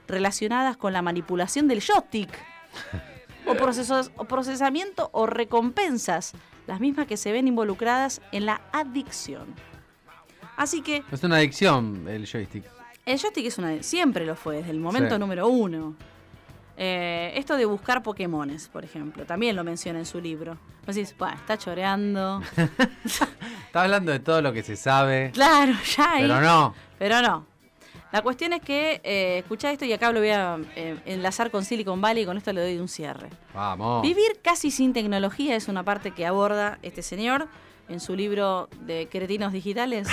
relacionadas 0.09 0.77
con 0.77 0.93
la 0.93 1.03
manipulación 1.03 1.69
del 1.69 1.83
joystick 1.83 2.31
o, 3.47 3.55
procesos, 3.55 4.11
o 4.17 4.25
procesamiento 4.25 5.11
o 5.13 5.27
recompensas, 5.27 6.33
las 6.67 6.81
mismas 6.81 7.07
que 7.07 7.17
se 7.17 7.33
ven 7.33 7.49
involucradas 7.49 8.21
en 8.33 8.47
la 8.47 8.63
adicción. 8.73 9.55
Así 10.57 10.81
que 10.81 11.05
Es 11.13 11.23
una 11.23 11.37
adicción 11.37 12.09
el 12.09 12.27
joystick. 12.27 12.76
El 13.07 13.19
joystick 13.19 13.47
es 13.47 13.57
una, 13.59 13.83
siempre 13.83 14.27
lo 14.27 14.37
fue, 14.37 14.57
desde 14.57 14.71
el 14.73 14.79
momento 14.81 15.15
Sí. 15.15 15.19
número 15.19 15.49
uno. 15.49 15.95
Eh, 16.77 17.33
esto 17.37 17.57
de 17.57 17.65
buscar 17.65 18.03
Pokémones, 18.03 18.69
por 18.69 18.85
ejemplo, 18.85 19.25
también 19.25 19.57
lo 19.57 19.65
menciona 19.65 19.99
en 19.99 20.05
su 20.05 20.21
libro. 20.21 20.59
Vos 20.87 20.95
decís, 20.95 21.17
"Buah, 21.17 21.33
está 21.33 21.57
choreando. 21.57 22.43
Está 23.67 23.83
hablando 23.83 24.13
de 24.13 24.21
todo 24.21 24.43
lo 24.43 24.53
que 24.53 24.63
se 24.63 24.77
sabe, 24.77 25.31
claro, 25.33 25.73
ya 25.97 26.13
ahí. 26.15 26.23
pero 26.23 26.41
no. 26.41 26.75
Pero 26.99 27.23
no. 27.23 27.47
La 28.13 28.23
cuestión 28.23 28.53
es 28.53 28.61
que, 28.63 29.01
eh, 29.05 29.39
escuchá 29.39 29.71
esto 29.73 29.85
y 29.85 29.93
acá 29.93 30.13
lo 30.13 30.21
voy 30.21 30.31
a 30.31 30.59
eh, 30.77 30.97
enlazar 31.07 31.51
con 31.51 31.65
Silicon 31.65 32.01
Valley 32.01 32.23
y 32.23 32.27
con 32.27 32.37
esto 32.37 32.53
le 32.53 32.61
doy 32.63 32.79
un 32.79 32.89
cierre. 32.89 33.29
Vamos. 33.55 34.03
Vivir 34.03 34.39
casi 34.43 34.71
sin 34.71 34.93
tecnología 34.93 35.57
es 35.57 35.69
una 35.69 35.83
parte 35.83 36.13
que 36.13 36.25
aborda 36.27 36.79
este 36.83 37.03
señor 37.03 37.49
en 37.89 38.01
su 38.01 38.17
libro 38.17 38.69
de 38.81 39.09
Cretinos 39.11 39.53
Digitales. 39.53 40.09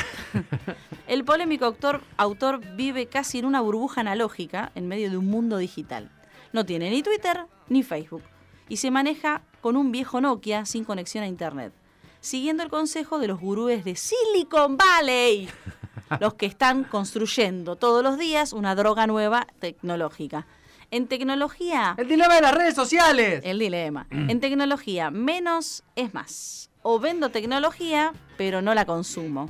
El 1.08 1.24
polémico 1.26 1.66
autor, 1.66 2.02
autor 2.18 2.62
vive 2.76 3.08
casi 3.08 3.40
en 3.40 3.46
una 3.46 3.62
burbuja 3.62 4.02
analógica 4.02 4.72
en 4.76 4.88
medio 4.88 5.10
de 5.10 5.18
un 5.18 5.28
mundo 5.28 5.58
digital. 5.58 6.10
No 6.52 6.66
tiene 6.66 6.90
ni 6.90 7.02
Twitter 7.04 7.46
ni 7.70 7.84
Facebook 7.84 8.24
y 8.70 8.78
se 8.78 8.92
maneja 8.92 9.42
con 9.62 9.78
un 9.78 9.92
viejo 9.92 10.22
Nokia 10.22 10.66
sin 10.66 10.84
conexión 10.84 11.24
a 11.24 11.28
Internet, 11.28 11.74
siguiendo 12.20 12.64
el 12.64 12.70
consejo 12.70 13.20
de 13.20 13.28
los 13.28 13.40
gurúes 13.40 13.84
de 13.84 13.96
Silicon 13.96 14.78
Valley, 14.78 15.50
los 16.20 16.36
que 16.36 16.46
están 16.46 16.84
construyendo 16.84 17.76
todos 17.76 18.04
los 18.04 18.18
días 18.18 18.54
una 18.54 18.76
droga 18.76 19.08
nueva 19.08 19.48
tecnológica. 19.60 20.46
En 20.94 21.08
tecnología 21.08 21.96
El 21.98 22.08
dilema 22.08 22.36
de 22.36 22.42
las 22.42 22.54
redes 22.54 22.76
sociales. 22.76 23.42
el 23.44 23.58
dilema. 23.58 24.06
En 24.12 24.40
tecnología, 24.40 25.10
menos 25.10 25.84
es 25.96 26.14
más. 26.14 26.70
O 26.84 27.00
vendo 27.00 27.30
tecnología, 27.30 28.14
pero 28.38 28.62
no 28.62 28.76
la 28.76 28.86
consumo. 28.86 29.50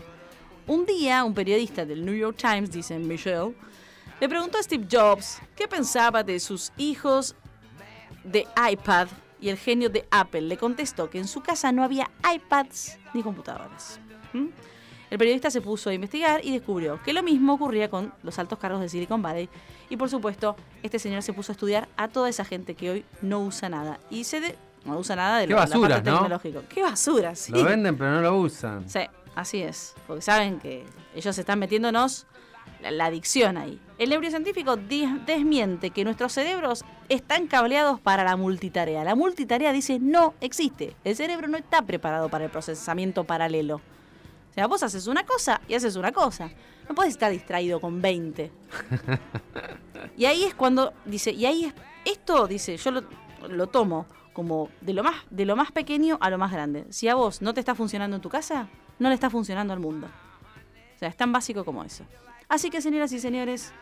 Un 0.68 0.86
día, 0.86 1.26
un 1.26 1.34
periodista 1.34 1.84
del 1.86 2.06
New 2.06 2.16
York 2.16 2.38
Times, 2.38 2.72
dice 2.72 2.98
Michelle, 2.98 3.54
le 4.22 4.30
preguntó 4.30 4.58
a 4.58 4.64
Steve 4.64 4.88
Jobs 4.90 5.42
qué 5.54 5.68
pensaba 5.68 6.24
de 6.24 6.40
sus 6.40 6.72
hijos 6.78 7.36
de 8.24 8.48
iPad 8.72 9.10
y 9.42 9.50
el 9.50 9.58
genio 9.58 9.90
de 9.90 10.08
Apple 10.12 10.44
le 10.44 10.56
contestó 10.56 11.10
que 11.10 11.18
en 11.18 11.28
su 11.28 11.42
casa 11.42 11.74
no 11.74 11.84
había 11.84 12.10
iPads 12.34 13.00
ni 13.14 13.22
computadoras. 13.22 14.00
¿Mm? 14.32 14.46
El 15.14 15.20
periodista 15.20 15.52
se 15.52 15.62
puso 15.62 15.92
a 15.92 15.94
investigar 15.94 16.44
y 16.44 16.54
descubrió 16.54 17.00
que 17.04 17.14
lo 17.14 17.22
mismo 17.22 17.54
ocurría 17.54 17.88
con 17.88 18.12
los 18.24 18.40
altos 18.40 18.58
cargos 18.58 18.82
de 18.82 18.90
Silicon 18.90 19.22
Valley. 19.22 19.48
Y 19.88 19.96
por 19.96 20.10
supuesto, 20.10 20.56
este 20.82 20.98
señor 20.98 21.22
se 21.22 21.34
puso 21.34 21.52
a 21.52 21.54
estudiar 21.54 21.88
a 21.98 22.08
toda 22.08 22.30
esa 22.30 22.44
gente 22.44 22.74
que 22.74 22.90
hoy 22.90 23.06
no 23.22 23.42
usa 23.42 23.70
nada. 23.70 24.00
Y 24.10 24.24
se 24.24 24.42
de- 24.42 24.56
no 24.86 24.98
usa 24.98 25.16
nada 25.16 25.38
de 25.38 25.46
Qué 25.46 25.52
lo- 25.54 25.60
la 25.60 25.66
basuras, 25.68 25.98
parte 25.98 26.10
¿no? 26.10 26.16
tecnológico. 26.18 26.64
Qué 26.68 26.82
basura, 26.82 27.36
sí. 27.36 27.52
Lo 27.52 27.64
venden, 27.64 27.96
pero 27.96 28.10
no 28.10 28.22
lo 28.22 28.36
usan. 28.40 28.90
Sí, 28.90 29.02
así 29.36 29.62
es. 29.62 29.94
Porque 30.08 30.24
saben 30.24 30.60
que 30.60 30.84
ellos 31.14 31.38
están 31.38 31.60
metiéndonos 31.60 32.26
la, 32.82 32.90
la 32.90 33.06
adicción 33.06 33.56
ahí. 33.58 33.80
El 34.00 34.10
neurocientífico 34.10 34.78
desmiente 34.78 35.92
que 35.92 36.04
nuestros 36.06 36.34
cerebros 36.34 36.84
están 37.08 37.46
cableados 37.46 38.00
para 38.00 38.24
la 38.24 38.36
multitarea. 38.36 39.04
La 39.04 39.14
multitarea 39.14 39.74
dice 39.74 40.00
no 40.00 40.34
existe. 40.42 40.96
El 41.04 41.16
cerebro 41.16 41.48
no 41.50 41.58
está 41.60 41.84
preparado 41.84 42.30
para 42.30 42.46
el 42.46 42.50
procesamiento 42.50 43.26
paralelo. 43.26 43.80
O 44.54 44.56
sea, 44.56 44.68
vos 44.68 44.84
haces 44.84 45.08
una 45.08 45.26
cosa 45.26 45.60
y 45.68 45.74
haces 45.74 45.96
una 45.96 46.12
cosa. 46.12 46.52
No 46.88 46.94
puedes 46.94 47.14
estar 47.14 47.32
distraído 47.32 47.82
con 47.82 48.02
20. 48.02 48.52
Y 50.18 50.26
ahí 50.26 50.44
es 50.44 50.54
cuando 50.54 50.94
dice, 51.06 51.32
y 51.32 51.46
ahí 51.46 51.66
es, 51.66 51.74
esto 52.06 52.46
dice, 52.46 52.78
yo 52.78 52.92
lo, 52.92 53.04
lo 53.50 53.68
tomo 53.68 54.06
como 54.34 54.70
de 54.82 54.94
lo 54.94 55.04
más 55.04 55.16
de 55.30 55.46
lo 55.46 55.56
más 55.56 55.72
pequeño 55.72 56.20
a 56.22 56.30
lo 56.30 56.38
más 56.38 56.52
grande. 56.52 56.86
Si 56.90 57.08
a 57.08 57.16
vos 57.16 57.42
no 57.42 57.54
te 57.54 57.62
está 57.62 57.74
funcionando 57.74 58.18
en 58.18 58.22
tu 58.22 58.30
casa, 58.30 58.68
no 59.00 59.10
le 59.10 59.16
está 59.16 59.32
funcionando 59.32 59.74
al 59.74 59.80
mundo. 59.80 60.08
O 60.96 61.00
sea, 61.00 61.10
es 61.10 61.18
tan 61.18 61.32
básico 61.32 61.66
como 61.66 61.84
eso. 61.84 62.04
Así 62.48 62.70
que, 62.70 62.82
señoras 62.82 63.12
y 63.14 63.20
señores, 63.20 63.74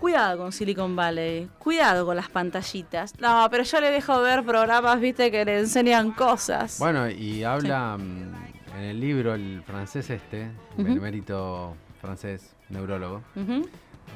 cuidado 0.00 0.38
con 0.38 0.52
Silicon 0.52 0.96
Valley, 0.96 1.50
cuidado 1.58 2.06
con 2.06 2.16
las 2.16 2.30
pantallitas. 2.30 3.12
No, 3.18 3.46
pero 3.50 3.64
yo 3.64 3.80
le 3.80 3.90
dejo 3.90 4.20
ver 4.22 4.44
programas, 4.44 5.00
viste, 5.00 5.30
que 5.30 5.44
le 5.44 5.58
enseñan 5.58 6.12
cosas. 6.12 6.78
Bueno, 6.78 7.10
y 7.10 7.44
habla 7.44 7.98
mm, 7.98 8.53
en 8.76 8.82
el 8.84 9.00
libro 9.00 9.34
el 9.34 9.62
francés 9.66 10.10
este, 10.10 10.50
el 10.78 11.00
mérito 11.00 11.76
francés, 12.00 12.54
neurólogo, 12.68 13.22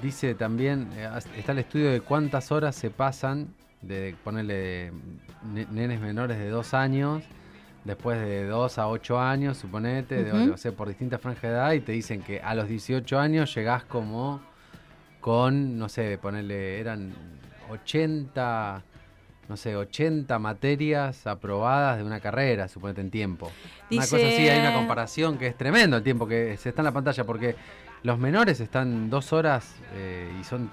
dice 0.03 0.35
también, 0.35 0.89
eh, 0.97 1.09
está 1.37 1.53
el 1.53 1.59
estudio 1.59 1.91
de 1.91 2.01
cuántas 2.01 2.51
horas 2.53 2.75
se 2.77 2.91
pasan 2.91 3.49
de 3.83 4.15
ponerle 4.25 4.93
ne- 5.53 5.67
nenes 5.71 6.01
menores 6.01 6.39
de 6.39 6.49
dos 6.51 6.75
años, 6.75 7.23
después 7.85 8.21
de 8.21 8.47
dos 8.47 8.79
a 8.79 8.89
ocho 8.89 9.21
años, 9.21 9.57
suponete, 9.59 10.25
de- 10.25 10.33
Ujú. 10.45 10.53
o 10.55 10.57
sea, 10.57 10.73
por 10.73 10.89
distintas 10.89 11.21
franjas 11.21 11.43
de 11.43 11.49
edad, 11.49 11.73
y 11.73 11.81
te 11.81 11.93
dicen 11.93 12.23
que 12.23 12.41
a 12.41 12.55
los 12.55 12.69
18 12.69 13.19
años 13.19 13.55
llegás 13.55 13.85
como 13.85 14.41
con, 15.21 15.79
no 15.79 15.89
sé, 15.89 16.19
ponerle, 16.19 16.79
eran 16.81 17.13
80, 17.71 18.83
no 19.49 19.57
sé, 19.57 19.77
80 19.77 20.39
materias 20.39 21.27
aprobadas 21.27 21.99
de 21.99 22.05
una 22.05 22.21
carrera, 22.21 22.69
suponete 22.69 23.01
en 23.01 23.11
tiempo. 23.11 23.51
Una 23.91 24.03
cosa 24.03 24.17
así, 24.17 24.49
hay 24.49 24.61
una 24.61 24.75
comparación 24.75 25.39
que 25.39 25.47
es 25.47 25.57
tremendo 25.57 25.97
el 25.97 26.03
tiempo 26.03 26.27
que 26.27 26.57
se 26.57 26.69
está 26.69 26.83
en 26.83 26.87
la 26.87 26.93
pantalla, 26.93 27.25
porque 27.25 27.57
los 28.03 28.19
menores 28.19 28.61
están 28.61 29.11
dos 29.11 29.33
horas 29.33 29.75
eh, 29.95 30.31
y 30.41 30.45
son 30.45 30.71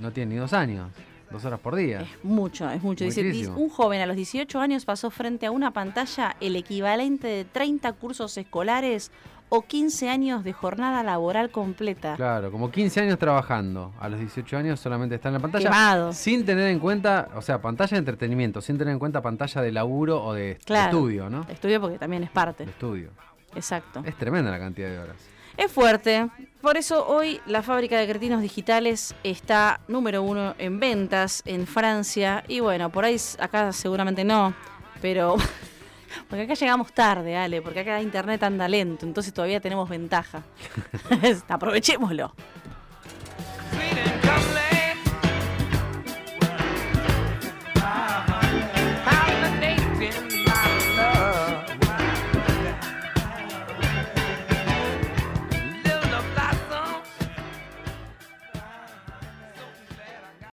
no 0.00 0.12
tienen 0.12 0.34
ni 0.34 0.36
dos 0.36 0.52
años. 0.52 0.90
Dos 1.30 1.44
horas 1.44 1.58
por 1.58 1.74
día. 1.74 2.02
Es 2.02 2.24
mucho, 2.24 2.70
es 2.70 2.80
mucho. 2.80 3.04
Dice, 3.04 3.48
un 3.48 3.68
joven 3.68 4.00
a 4.00 4.06
los 4.06 4.14
18 4.14 4.60
años 4.60 4.84
pasó 4.84 5.10
frente 5.10 5.46
a 5.46 5.50
una 5.50 5.72
pantalla 5.72 6.36
el 6.40 6.54
equivalente 6.54 7.26
de 7.26 7.44
30 7.44 7.92
cursos 7.94 8.36
escolares 8.38 9.10
o 9.48 9.62
15 9.62 10.08
años 10.10 10.42
de 10.44 10.52
jornada 10.52 11.02
laboral 11.02 11.50
completa. 11.50 12.16
Claro, 12.16 12.50
como 12.50 12.70
15 12.70 13.00
años 13.02 13.18
trabajando. 13.18 13.92
A 14.00 14.08
los 14.08 14.18
18 14.18 14.56
años 14.56 14.80
solamente 14.80 15.14
está 15.14 15.28
en 15.28 15.34
la 15.34 15.40
pantalla. 15.40 15.64
Quemado. 15.70 16.12
Sin 16.12 16.44
tener 16.44 16.68
en 16.68 16.78
cuenta, 16.78 17.28
o 17.34 17.42
sea, 17.42 17.60
pantalla 17.60 17.90
de 17.90 17.98
entretenimiento, 17.98 18.60
sin 18.60 18.76
tener 18.78 18.92
en 18.92 18.98
cuenta 18.98 19.22
pantalla 19.22 19.62
de 19.62 19.72
laburo 19.72 20.22
o 20.22 20.34
de 20.34 20.58
Claro. 20.64 20.90
estudio, 20.96 21.30
¿no? 21.30 21.46
Estudio 21.48 21.80
porque 21.80 21.98
también 21.98 22.22
es 22.24 22.30
parte. 22.30 22.64
De 22.64 22.70
estudio. 22.72 23.10
Exacto. 23.54 24.02
Es 24.04 24.16
tremenda 24.16 24.50
la 24.50 24.58
cantidad 24.58 24.88
de 24.88 24.98
horas. 24.98 25.16
Es 25.56 25.72
fuerte. 25.72 26.28
Por 26.60 26.76
eso 26.76 27.06
hoy 27.06 27.40
la 27.46 27.62
fábrica 27.62 27.98
de 27.98 28.06
cretinos 28.06 28.42
digitales 28.42 29.14
está 29.22 29.80
número 29.88 30.22
uno 30.22 30.54
en 30.58 30.78
ventas 30.80 31.42
en 31.46 31.66
Francia. 31.66 32.44
Y 32.48 32.60
bueno, 32.60 32.90
por 32.90 33.04
ahí 33.06 33.16
acá 33.38 33.72
seguramente 33.72 34.24
no. 34.24 34.52
Pero. 35.00 35.36
Porque 36.28 36.42
acá 36.42 36.54
llegamos 36.54 36.92
tarde, 36.92 37.36
Ale. 37.36 37.62
Porque 37.62 37.80
acá 37.80 38.00
internet 38.00 38.42
anda 38.42 38.68
lento. 38.68 39.06
Entonces 39.06 39.32
todavía 39.32 39.60
tenemos 39.60 39.88
ventaja. 39.88 40.42
Aprovechémoslo. 41.48 42.32